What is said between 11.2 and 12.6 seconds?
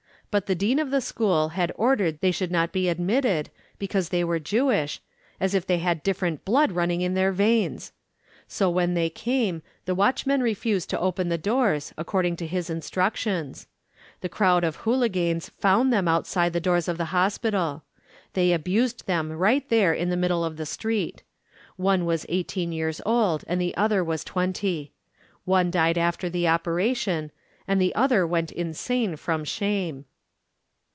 the doors, according to